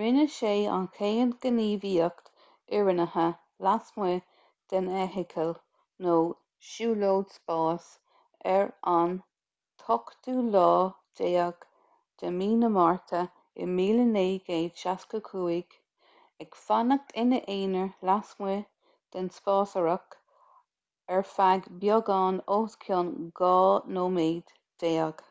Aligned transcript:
rinne 0.00 0.24
sé 0.32 0.48
an 0.78 0.86
chéad 0.96 1.30
ghníomhaíocht 1.44 2.26
fhoireannaithe 2.72 3.22
lasmuigh 3.66 4.18
den 4.72 4.90
fheithicil 4.96 5.52
nó 6.06 6.16
siúlóid 6.72 7.32
spáis 7.36 7.86
ar 8.56 8.66
an 8.96 9.14
18 9.86 12.68
márta 12.76 13.22
1965 13.68 15.78
ag 16.46 16.60
fanacht 16.68 17.16
ina 17.26 17.42
aonar 17.56 17.96
lasmuigh 18.10 18.68
den 19.16 19.32
spásárthach 19.38 20.20
ar 21.18 21.24
feadh 21.34 21.70
beagán 21.86 22.42
os 22.60 22.76
cionn 22.86 23.14
dhá 23.40 23.54
nóiméad 24.00 24.54
déag 24.84 25.24